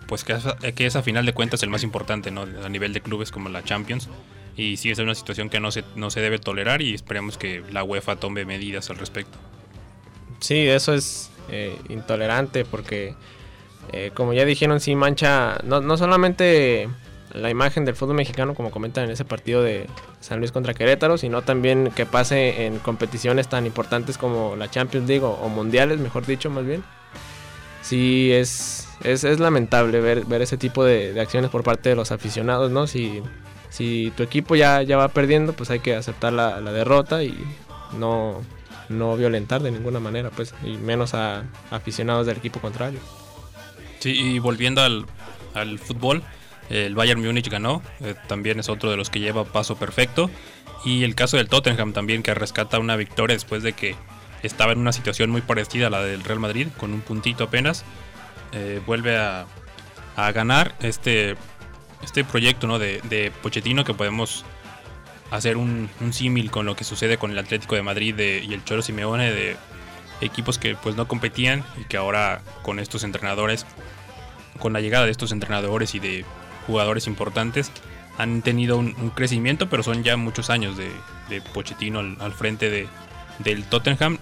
[0.07, 2.47] Pues que, es- que es a final de cuentas el más importante, ¿no?
[2.65, 4.09] A nivel de clubes como la Champions.
[4.57, 7.63] Y sí, es una situación que no se, no se debe tolerar y esperemos que
[7.73, 9.37] la UEFA tome medidas al respecto.
[10.41, 13.15] Sí, eso es eh, intolerante porque,
[13.93, 16.89] eh, como ya dijeron, sí mancha no, no solamente
[17.33, 19.87] la imagen del fútbol mexicano, como comentan en ese partido de
[20.21, 25.09] San Luis contra Querétaro, sino también que pase en competiciones tan importantes como la Champions
[25.09, 26.83] League o, mundiales, mejor dicho, más bien.
[27.83, 32.11] Sí, es, es, es lamentable ver, ver ese tipo de, acciones por parte de los
[32.11, 32.87] aficionados, ¿no?
[32.87, 33.23] Si,
[33.69, 37.37] si tu equipo ya, ya va perdiendo, pues hay que aceptar la derrota y
[37.99, 38.41] no,
[38.89, 43.01] no violentar de ninguna manera, pues, y menos a aficionados del equipo contrario.
[43.99, 45.07] Sí, y volviendo al,
[45.55, 46.23] al fútbol,
[46.69, 50.31] el Bayern Múnich ganó, eh, también es otro de los que lleva paso perfecto.
[50.85, 53.97] Y el caso del Tottenham también, que rescata una victoria después de que
[54.43, 57.85] estaba en una situación muy parecida a la del Real Madrid, con un puntito apenas.
[58.53, 59.47] Eh, vuelve a,
[60.17, 60.75] a ganar.
[60.81, 61.37] Este
[62.03, 62.79] este proyecto ¿no?
[62.79, 64.45] de, de Pochettino que podemos
[65.31, 68.55] hacer un, un símil con lo que sucede con el Atlético de Madrid de- y
[68.55, 69.57] el Cholo Simeone de
[70.21, 73.67] equipos que pues no competían y que ahora con estos entrenadores,
[74.59, 76.25] con la llegada de estos entrenadores y de
[76.67, 77.71] jugadores importantes,
[78.19, 80.91] han tenido un, crecimiento, pero son ya muchos años de,
[81.29, 82.89] de Pochettino al, al frente de,
[83.41, 84.19] del Tottenham.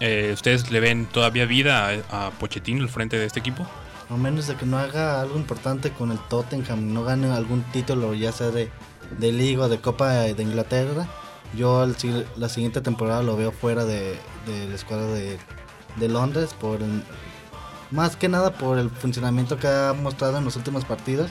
[0.00, 3.64] Eh, ¿Ustedes le ven todavía vida a, a Pochettino al frente de este equipo?
[4.10, 8.14] A menos de que no haga algo importante con el Tottenham, no gane algún título,
[8.14, 8.68] ya sea de,
[9.18, 11.06] de Liga o de Copa de Inglaterra,
[11.56, 15.38] yo si- la siguiente temporada lo veo fuera de, de la escuadra de,
[15.96, 17.02] de Londres, por el-
[17.90, 21.30] más que nada por el funcionamiento que ha mostrado en los últimos partidos,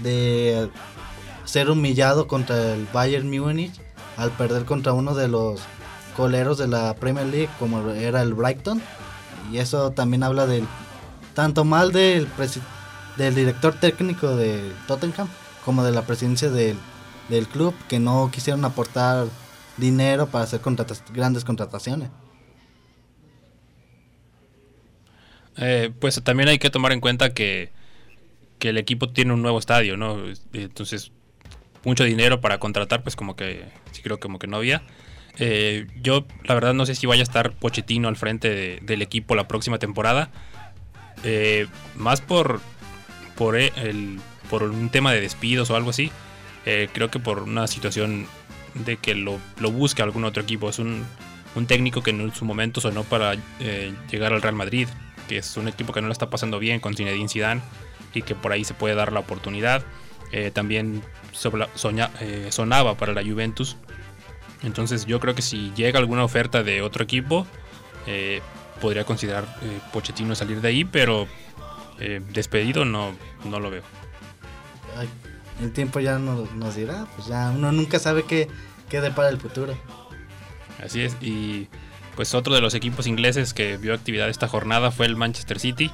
[0.00, 0.70] de
[1.44, 3.74] ser humillado contra el Bayern Múnich
[4.16, 5.60] al perder contra uno de los
[6.16, 8.80] coleros de la Premier League como era el Brighton.
[9.52, 10.66] Y eso también habla del
[11.34, 12.28] tanto mal del,
[13.16, 15.28] del director técnico de Tottenham
[15.64, 16.76] como de la presidencia del,
[17.30, 19.26] del club que no quisieron aportar
[19.76, 20.60] dinero para hacer
[21.14, 22.10] grandes contrataciones.
[25.56, 27.70] Eh, pues también hay que tomar en cuenta que,
[28.58, 30.18] que el equipo tiene un nuevo estadio, ¿no?
[30.52, 31.12] Entonces,
[31.84, 34.82] mucho dinero para contratar, pues como que sí creo como que no había.
[35.38, 39.00] Eh, yo la verdad no sé si vaya a estar Pochettino al frente de- del
[39.02, 40.30] equipo la próxima temporada.
[41.24, 41.66] Eh,
[41.96, 42.60] más por,
[43.36, 46.10] por, el, por un tema de despidos o algo así.
[46.66, 48.26] Eh, creo que por una situación
[48.74, 50.68] de que lo, lo busque algún otro equipo.
[50.68, 51.04] Es un,
[51.54, 54.88] un técnico que en su momento sonó para eh, llegar al Real Madrid,
[55.28, 57.60] que es un equipo que no lo está pasando bien con Zinedine Zidane
[58.14, 59.84] y que por ahí se puede dar la oportunidad.
[60.32, 63.76] Eh, también sobla- soña- eh, sonaba para la Juventus.
[64.62, 67.46] Entonces yo creo que si llega alguna oferta de otro equipo,
[68.06, 68.40] eh,
[68.80, 71.26] podría considerar eh, Pochettino salir de ahí, pero
[72.32, 73.82] despedido no, no lo veo.
[74.96, 75.06] Ay,
[75.60, 78.48] el tiempo ya nos, dirá, pues ya uno nunca sabe qué,
[78.88, 79.76] qué depara el futuro.
[80.84, 81.68] Así es, y
[82.16, 85.90] pues otro de los equipos ingleses que vio actividad esta jornada fue el Manchester City.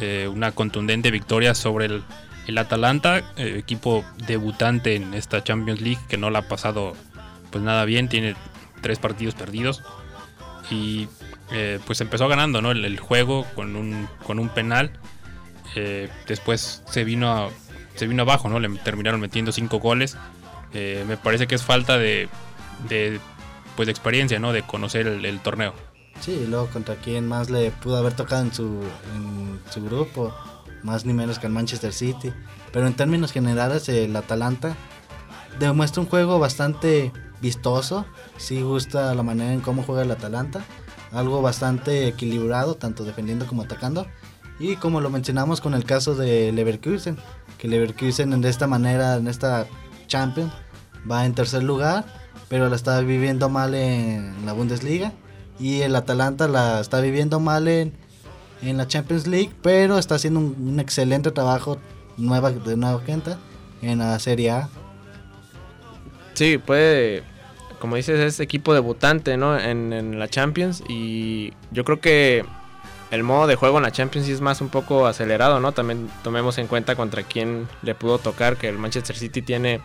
[0.00, 2.04] Eh, una contundente victoria sobre el,
[2.46, 6.94] el Atalanta, eh, equipo debutante en esta Champions League que no la ha pasado
[7.50, 8.36] pues nada bien, tiene
[8.80, 9.82] tres partidos perdidos
[10.70, 11.08] y
[11.50, 12.70] eh, pues empezó ganando ¿no?
[12.70, 14.92] el, juego con un, con un penal.
[16.26, 17.50] Después se vino, a-
[17.98, 18.60] se vino abajo, ¿no?
[18.60, 20.16] le terminaron metiendo cinco goles.
[20.72, 22.28] Eh, me parece que es falta de,
[22.88, 23.20] de
[23.76, 24.52] pues de experiencia, ¿no?
[24.52, 25.72] De conocer el, torneo.
[26.20, 28.82] Sí, y luego contra quién más le pudo haber tocado en su,
[29.14, 30.34] en su grupo,
[30.82, 32.32] más ni menos que el Manchester City.
[32.72, 34.76] Pero en términos generales, el Atalanta
[35.58, 38.04] demuestra un juego bastante vistoso.
[38.36, 40.64] Sí gusta la manera en cómo juega el Atalanta.
[41.12, 44.06] Algo bastante equilibrado, tanto defendiendo como atacando.
[44.60, 47.16] Y como lo mencionamos con el caso de Leverkusen,
[47.58, 49.66] que Leverkusen de esta manera, en esta
[50.06, 50.52] Champions,
[51.10, 52.06] va en tercer lugar,
[52.48, 55.12] pero la está viviendo mal en la Bundesliga.
[55.58, 57.92] Y el Atalanta la está viviendo mal en,
[58.62, 61.78] en la Champions League, pero está haciendo un, un excelente trabajo
[62.16, 63.38] nueva, de nueva cuenta
[63.82, 64.68] en la Serie A.
[66.34, 67.24] Sí, puede,
[67.80, 69.58] como dices, es equipo debutante, ¿no?
[69.58, 72.44] En, en la Champions y yo creo que
[73.10, 75.72] el modo de juego en la Champions es más un poco acelerado, ¿no?
[75.72, 79.80] También tomemos en cuenta contra quién le pudo tocar, que el Manchester City tiene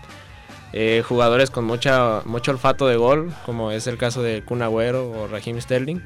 [0.74, 5.10] eh, jugadores con mucha, mucho olfato de gol, como es el caso de Kun Agüero
[5.10, 6.02] o Raheem Sterling.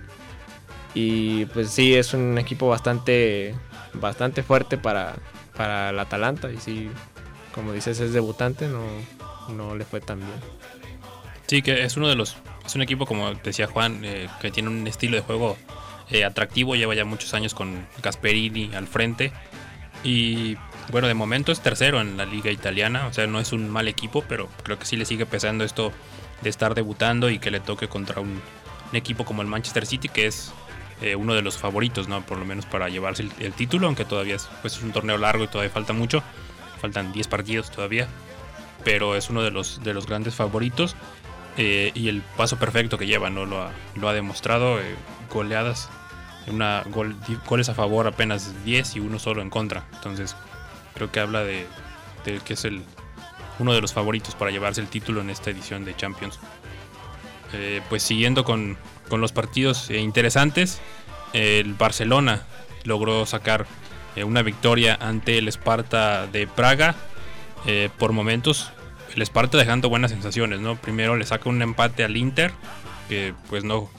[0.94, 3.56] Y pues sí, es un equipo bastante,
[3.94, 5.16] bastante fuerte para,
[5.56, 6.90] para el Atalanta y sí,
[7.54, 8.84] como dices, es debutante, no,
[9.54, 10.40] no le fue tan bien.
[11.48, 12.38] Sí, que es uno de los.
[12.66, 15.56] Es un equipo, como decía Juan, eh, que tiene un estilo de juego
[16.10, 16.76] eh, atractivo.
[16.76, 19.32] Lleva ya muchos años con Gasperini al frente.
[20.04, 20.58] Y
[20.92, 23.08] bueno, de momento es tercero en la liga italiana.
[23.08, 25.92] O sea, no es un mal equipo, pero creo que sí le sigue pesando esto
[26.42, 28.42] de estar debutando y que le toque contra un,
[28.94, 30.54] equipo como el Manchester City, que es
[31.02, 32.22] eh, uno de los favoritos, ¿no?
[32.22, 35.44] Por lo menos para llevarse el, título, aunque todavía es, pues, es un torneo largo
[35.44, 36.24] y todavía falta mucho.
[36.80, 38.08] Faltan 10 partidos todavía.
[38.86, 40.96] Pero es uno de los, de los grandes favoritos.
[41.58, 43.46] eh, y el paso perfecto que lleva, ¿no?
[43.46, 43.64] Lo
[44.08, 44.80] ha, demostrado.
[45.30, 45.90] goleadas.
[46.48, 49.86] Una gol- goles a favor apenas 10 y uno solo en contra.
[49.94, 50.36] Entonces,
[50.96, 51.68] creo que habla de,
[52.26, 52.84] de que es el
[53.60, 56.40] uno de los favoritos para llevarse el título en esta edición de Champions.
[57.54, 58.78] Eh, pues siguiendo con,
[59.10, 60.80] con los partidos eh, interesantes,
[61.34, 62.44] el Barcelona
[62.84, 63.66] logró sacar
[64.16, 66.96] eh, una victoria ante el Sparta de Praga.
[67.98, 68.72] Por momentos,
[69.14, 70.78] el Sparta dejando buenas sensaciones, ¿no?
[70.78, 72.54] Primero le saca un empate al Inter,
[73.10, 73.90] que pues no,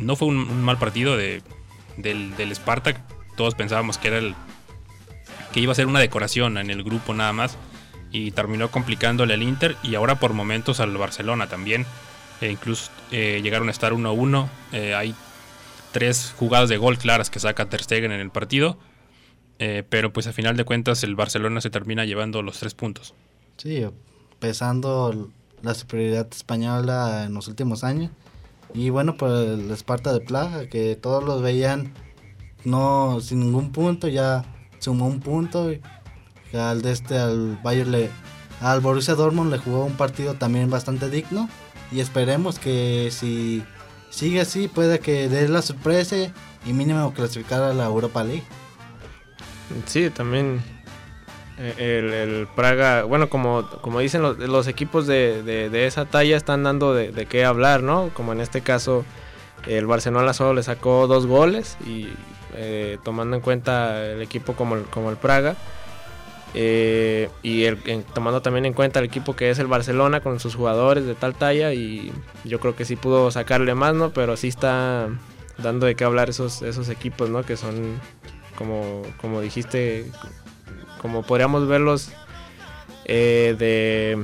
[0.00, 1.42] no fue un, mal partido de,
[1.96, 3.06] del, del Sparta.
[3.36, 4.34] Todos pensábamos que era el,
[5.52, 7.56] que iba a ser una decoración en el grupo nada más
[8.12, 11.86] y terminó complicándole al Inter y ahora por momentos al Barcelona también.
[12.40, 14.48] E incluso eh, llegaron a estar 1-1.
[14.72, 15.14] Eh, hay
[15.92, 18.78] tres jugadas de gol claras que saca Ter Stegen en el partido.
[19.58, 23.14] Eh, pero pues a final de cuentas el Barcelona se termina llevando los tres puntos.
[23.58, 23.84] Sí,
[24.38, 25.28] pesando
[25.62, 28.10] la superioridad española en los últimos años.
[28.74, 31.92] Y bueno, pues el Esparta de Plaga, que todos los veían
[32.64, 34.44] no sin ningún punto, ya
[34.78, 35.70] sumó un punto.
[36.52, 38.10] Al de este, al Bayern le,
[38.60, 41.48] al Borussia Dortmund le jugó un partido también bastante digno.
[41.92, 43.62] Y esperemos que si
[44.10, 46.16] sigue así, puede que dé la sorpresa
[46.66, 48.44] y mínimo clasificar a la Europa League.
[49.86, 50.60] Sí, también
[51.60, 57.26] el, Praga, bueno, como, como dicen los, equipos de, de, esa talla están dando de,
[57.26, 58.10] qué hablar, ¿no?
[58.14, 59.04] Como en este caso
[59.66, 62.08] el Barcelona solo le sacó dos goles y
[62.54, 65.56] eh, tomando en cuenta el equipo como el, como el Praga.
[66.52, 67.64] Eh, y
[68.14, 71.36] tomando también en cuenta el equipo que es el Barcelona con sus jugadores de tal
[71.36, 72.12] talla y
[72.44, 74.10] yo creo que sí pudo sacarle más, ¿no?
[74.10, 75.08] Pero sí está
[75.58, 77.44] dando de qué hablar esos, esos equipos, ¿no?
[77.44, 78.00] Que son
[78.56, 80.10] como, como dijiste,
[81.00, 82.10] como podríamos verlos
[83.06, 84.18] eh, de,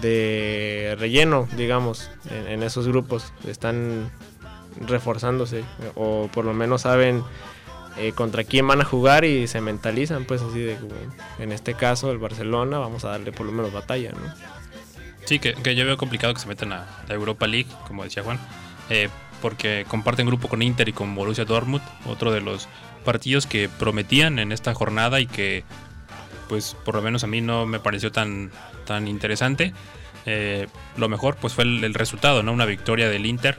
[0.00, 3.32] de relleno, digamos, en, esos grupos.
[3.46, 4.10] Están
[4.80, 5.62] reforzándose
[5.94, 7.22] o por lo menos saben
[7.96, 10.76] eh, contra quién van a jugar y se mentalizan, pues así de,
[11.38, 14.34] en este caso el Barcelona, vamos a darle por lo menos batalla, ¿no?
[15.26, 18.38] Sí, que, yo veo complicado que se metan a la Europa League, como decía Juan.
[18.90, 19.08] Eh,
[19.40, 22.68] porque comparten grupo con Inter y con Borussia Dortmund, otro de los
[23.04, 25.64] partidos que prometían en esta jornada y que
[26.48, 28.50] pues por lo menos a mí no me pareció tan,
[28.86, 29.72] tan interesante.
[30.26, 32.52] Eh, lo mejor pues fue el, resultado, ¿no?
[32.52, 33.58] Una victoria del Inter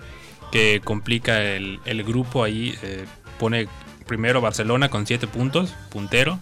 [0.51, 3.05] que complica el, grupo ahí, eh,
[3.39, 3.67] pone
[4.07, 6.39] primero Barcelona con 7 puntos, puntero,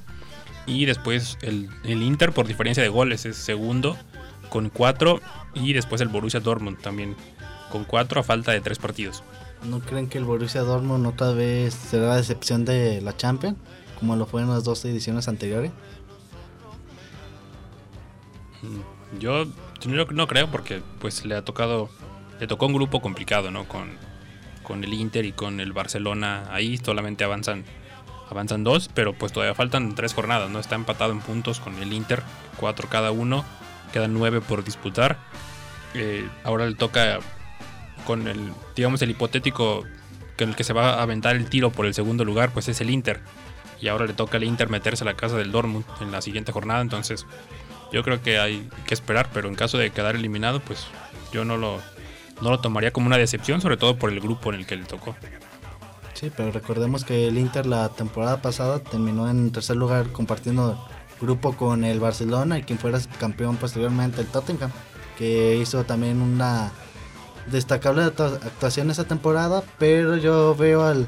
[0.66, 3.98] y después el, Inter por diferencia de goles es segundo
[4.50, 5.20] con 4
[5.56, 7.16] y después el Borussia Dortmund también
[7.72, 9.24] con 4 a falta de 3 partidos.
[9.66, 13.58] ¿No creen que el Borussia Dortmund otra vez será la decepción de la Champions?
[14.00, 15.72] Como lo fue en las dos ediciones anteriores.
[18.62, 19.46] Mm, yo
[19.86, 21.90] no, creo porque pues le ha tocado,
[22.40, 23.68] le tocó un grupo complicado, ¿no?
[23.68, 23.92] Con,
[24.64, 26.46] con el Inter y con el Barcelona.
[26.52, 27.64] Ahí solamente avanzan,
[28.30, 30.60] avanzan dos, pero pues todavía faltan tres jornadas, ¿no?
[30.60, 32.22] Está empatado en puntos con el Inter,
[32.58, 33.46] cuatro cada uno,
[33.94, 35.18] quedan nueve por disputar.
[35.94, 37.20] Eh, ahora le toca
[38.06, 39.84] con el, digamos, el hipotético
[40.38, 42.82] con el que se va a aventar el tiro por el segundo lugar, pues es
[42.82, 43.22] el Inter.
[43.82, 46.52] Y ahora le toca al Inter meterse a la casa del Dortmund en la siguiente
[46.52, 46.82] jornada.
[46.82, 47.26] Entonces,
[47.92, 50.88] yo creo que hay que esperar, pero en caso de quedar eliminado, pues
[51.32, 51.80] yo no lo,
[52.42, 54.86] no lo tomaría como una decepción, sobre todo por el grupo en el que le
[54.86, 55.16] tocó.
[56.14, 60.88] Sí, pero recordemos que el Inter la temporada pasada terminó en tercer lugar compartiendo
[61.20, 64.72] grupo con el Barcelona y quien fuera campeón posteriormente el Tottenham,
[65.18, 66.72] que hizo también una
[67.52, 71.08] destacable actuación esa temporada, pero yo veo al,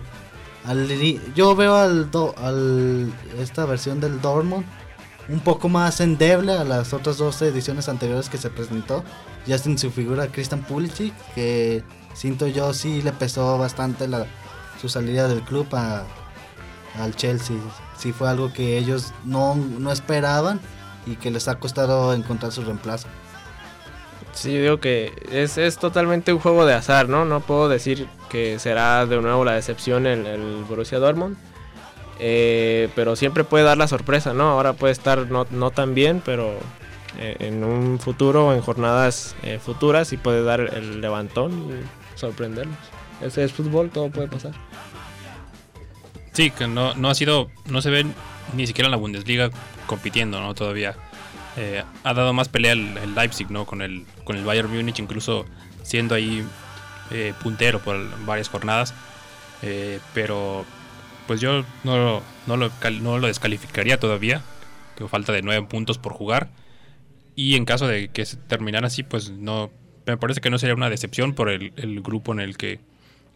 [1.36, 4.66] yo veo al, al esta versión del Dortmund
[5.28, 9.04] un poco más endeble a las otras dos ediciones anteriores que se presentó,
[9.46, 14.08] ya sin su figura Christian Pulisic, que siento yo sí le pesó bastante
[14.80, 16.04] su salida del club a,
[17.00, 17.58] al Chelsea.
[17.98, 20.60] Sí fue algo que ellos no, no esperaban
[21.06, 23.08] y que les ha costado encontrar su reemplazo.
[24.36, 27.24] Sí, digo que es, es, totalmente un juego de azar, ¿no?
[27.26, 31.38] No puedo decir que será de nuevo la decepción el, el Borussia Dortmund.
[32.20, 34.50] Eh, pero siempre puede dar la sorpresa, ¿no?
[34.50, 36.58] Ahora puede estar no, no tan bien, pero
[37.18, 42.18] eh, en un futuro o en jornadas eh, futuras sí puede dar el levantón y
[42.20, 42.78] sorprendernos.
[43.22, 44.52] Ese es fútbol, todo puede pasar.
[46.34, 48.06] Sí, que no, no ha sido, no se ve
[48.54, 49.50] ni siquiera en la Bundesliga
[49.88, 50.54] compitiendo, ¿no?
[50.54, 50.96] Todavía.
[51.58, 53.66] Eh, ha dado más pelea el, Leipzig, ¿no?
[53.66, 55.46] Con el, con el Bayern Múnich, incluso
[55.84, 56.46] siendo ahí
[57.12, 58.94] eh, puntero por varias jornadas.
[59.62, 60.66] Eh, pero
[61.28, 64.42] pues yo no, no, lo, no lo descalificaría todavía,
[64.96, 66.50] que falta de nueve puntos por jugar.
[67.36, 69.72] Y en caso de que se terminara así, pues no,
[70.06, 72.80] me parece que no sería una decepción por el, el grupo en el que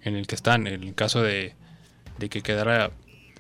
[0.02, 0.68] en el que están.
[0.68, 1.56] En el caso de,
[2.18, 2.92] de que quedara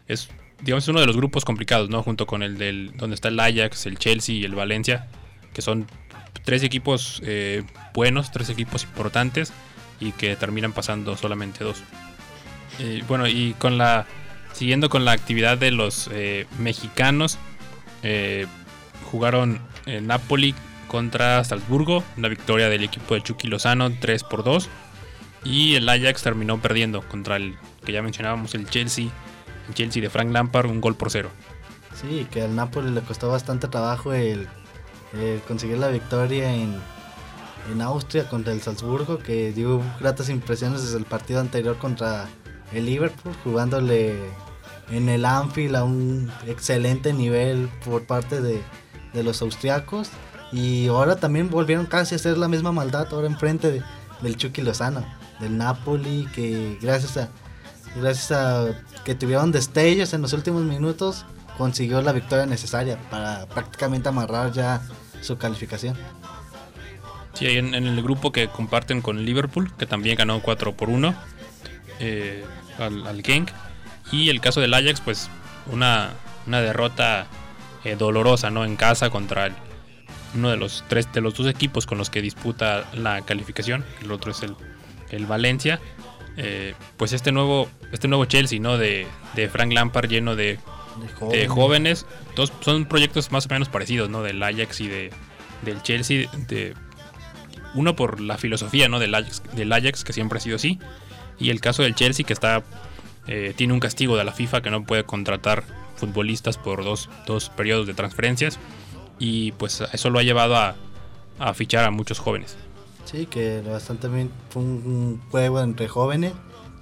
[0.07, 0.29] es
[0.61, 2.03] digamos, uno de los grupos complicados, ¿no?
[2.03, 5.07] Junto con el del donde está el Ajax, el Chelsea y el Valencia,
[5.53, 5.87] que son
[6.43, 9.53] tres equipos eh, buenos, tres equipos importantes
[9.99, 11.83] y que terminan pasando solamente dos.
[13.07, 14.07] bueno, y con la
[14.53, 17.37] siguiendo con la actividad de los eh, mexicanos,
[18.03, 18.45] eh,
[19.11, 20.55] jugaron en Napoli
[20.87, 24.69] contra Salzburgo, una victoria del equipo de Chucky Lozano 3 por 2
[25.45, 29.07] y el Ajax terminó perdiendo contra el que ya mencionábamos el Chelsea
[29.73, 31.29] Chelsea de Frank Lampard un gol por cero.
[31.99, 34.47] Sí, que al Napoli le costó bastante trabajo el,
[35.47, 36.75] conseguir la victoria en,
[37.71, 42.27] en Austria contra el Salzburgo, que dio gratas impresiones desde el partido anterior contra
[42.71, 44.17] el Liverpool, jugándole
[44.91, 48.61] en el Anfield a un excelente nivel por parte de,
[49.13, 50.09] de los austriacos.
[50.51, 53.83] Y ahora también volvieron casi a hacer la misma maldad, ahora enfrente de,
[54.21, 55.05] del Chucky Lozano,
[55.39, 57.29] del Napoli, que gracias a,
[57.95, 58.67] gracias a
[59.03, 61.25] que tuvieron destellos en los últimos minutos,
[61.57, 64.81] consiguió la victoria necesaria para prácticamente amarrar ya
[65.21, 65.95] su calificación.
[67.33, 71.15] Sí, en, en el grupo que comparten con Liverpool, que también ganó 4 por 1
[71.99, 72.43] eh,
[72.77, 73.23] al, al.
[74.11, 75.29] Y el caso del Ajax, pues
[75.71, 76.11] una,
[76.47, 77.27] una derrota
[77.83, 78.65] eh, dolorosa, ¿no?
[78.65, 79.51] En casa contra
[80.35, 83.85] uno de los tres de los dos equipos con los que disputa la calificación.
[84.01, 84.55] El otro es el,
[85.11, 85.79] el Valencia.
[86.37, 88.77] Eh, pues este nuevo, este nuevo Chelsea, ¿no?
[88.77, 90.59] De, de Frank Lampard lleno de,
[91.29, 92.05] De de jóvenes.
[92.35, 94.21] Dos, son proyectos más o menos parecidos, ¿no?
[94.21, 95.11] Del Ajax y de,
[95.63, 96.29] del Chelsea.
[96.47, 96.75] De,
[97.75, 98.99] uno por la filosofía, ¿no?
[98.99, 100.79] Del Ajax, del Ajax, que siempre ha sido así.
[101.39, 102.63] Y el caso del Chelsea, que está
[103.27, 105.63] eh, tiene un castigo de la FIFA que no puede contratar
[105.95, 108.59] futbolistas por dos, dos periodos de transferencias.
[109.19, 110.75] Y pues eso lo ha llevado a,
[111.39, 112.57] a fichar a muchos jóvenes.
[113.05, 116.33] Sí, que bastante bien fue un juego entre jóvenes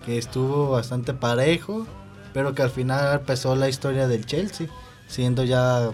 [0.08, 1.86] que estuvo bastante parejo,
[2.34, 4.68] pero que al final empezó la historia del Chelsea,
[5.06, 5.92] siendo ya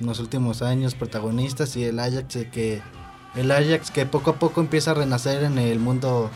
[0.00, 2.82] en los últimos años protagonistas y el Ajax que
[3.36, 6.28] el Ajax que poco a poco empieza a renacer en el mundo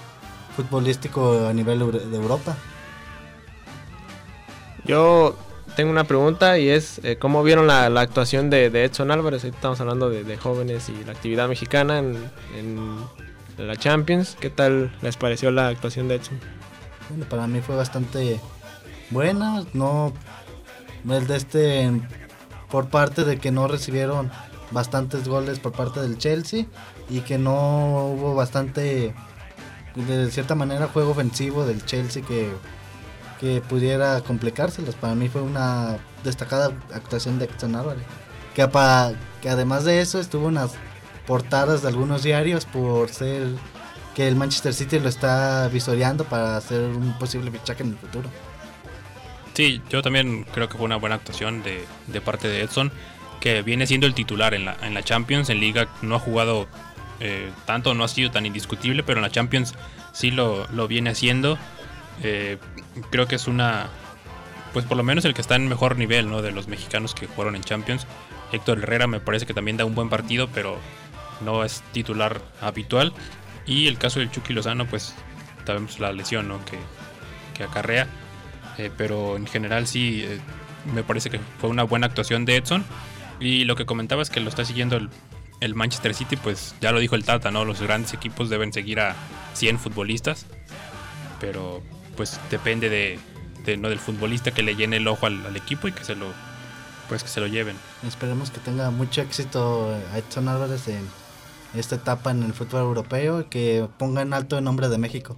[0.56, 2.56] futbolístico a nivel de Europa.
[4.84, 5.36] Yo
[5.74, 9.42] tengo una pregunta y es eh, cómo vieron la, la actuación de, de Edson Álvarez.
[9.42, 12.16] Estamos hablando de, de jóvenes y la actividad mexicana en,
[12.56, 14.36] en la Champions.
[14.38, 16.38] ¿Qué tal les pareció la actuación de Edson?
[17.28, 18.40] Para mí fue bastante
[19.10, 20.12] buena, no
[21.08, 21.90] el de este
[22.70, 24.30] por parte de que no recibieron
[24.70, 26.66] bastantes goles por parte del Chelsea
[27.08, 29.14] y que no hubo bastante
[29.96, 32.52] de cierta manera juego ofensivo del Chelsea que
[33.40, 34.94] que pudiera complicárselos.
[34.94, 38.04] Para mí fue una destacada actuación de Edson Álvarez.
[38.54, 38.68] Que,
[39.40, 40.72] que además de eso estuvo en las
[41.26, 43.46] portadas de algunos diarios por ser
[44.14, 48.28] que el Manchester City lo está visoreando para hacer un posible fichaje en el futuro.
[49.54, 52.92] Sí, yo también creo que fue una buena actuación de, de parte de Edson,
[53.40, 55.50] que viene siendo el titular en la, en la Champions.
[55.50, 56.68] En Liga no ha jugado
[57.20, 59.74] eh, tanto, no ha sido tan indiscutible, pero en la Champions
[60.12, 61.58] sí lo, lo viene haciendo.
[62.22, 62.58] Eh,
[63.10, 63.88] creo que es una,
[64.72, 66.42] pues por lo menos el que está en mejor nivel ¿no?
[66.42, 68.06] de los mexicanos que jugaron en Champions.
[68.52, 70.78] Héctor Herrera me parece que también da un buen partido, pero
[71.44, 73.12] no es titular habitual.
[73.66, 75.14] Y el caso del Chucky Lozano, pues
[75.66, 76.64] sabemos la lesión ¿no?
[76.64, 76.78] que,
[77.54, 78.06] que acarrea.
[78.78, 80.40] Eh, pero en general sí, eh,
[80.92, 82.84] me parece que fue una buena actuación de Edson.
[83.38, 85.08] Y lo que comentaba es que lo está siguiendo el,
[85.60, 87.64] el Manchester City, pues ya lo dijo el Tata, ¿no?
[87.64, 89.14] Los grandes equipos deben seguir a
[89.54, 90.46] 100 futbolistas.
[91.40, 91.82] Pero
[92.16, 93.18] pues depende de,
[93.64, 93.88] de, ¿no?
[93.88, 96.26] del futbolista que le llene el ojo al, al equipo y que se lo
[97.08, 97.76] pues que se lo lleven.
[98.06, 101.04] Esperemos que tenga mucho éxito a Edson Álvarez en
[101.74, 105.36] esta etapa en el fútbol europeo y que ponga en alto el nombre de México.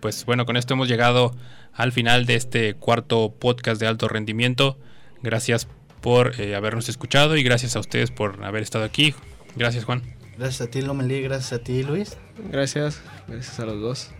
[0.00, 1.34] Pues bueno, con esto hemos llegado
[1.72, 4.78] al final de este cuarto podcast de alto rendimiento.
[5.22, 5.68] Gracias
[6.00, 9.14] por eh, habernos escuchado y gracias a ustedes por haber estado aquí.
[9.54, 10.02] Gracias Juan.
[10.36, 12.16] Gracias a ti Lomelí, gracias a ti Luis.
[12.50, 14.10] Gracias, gracias a los dos.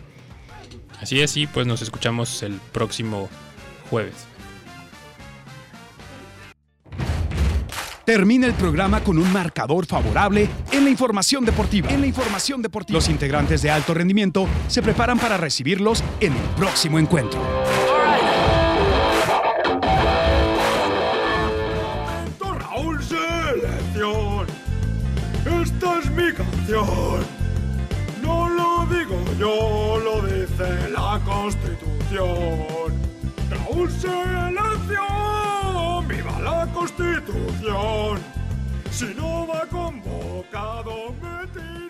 [1.00, 3.28] Así es, y pues nos escuchamos el próximo
[3.90, 4.31] jueves.
[8.12, 11.88] Termina el programa con un marcador favorable en la información deportiva.
[11.88, 12.98] En la información deportiva.
[12.98, 17.40] Los integrantes de alto rendimiento se preparan para recibirlos en el próximo encuentro.
[22.38, 24.46] Raúl Selección.
[25.62, 27.24] Esta es mi canción.
[28.22, 32.92] No lo digo yo, lo dice la Constitución.
[33.48, 35.31] Raúl Selección,
[36.82, 38.18] Constitución.
[38.90, 41.81] Si no va convocado, me.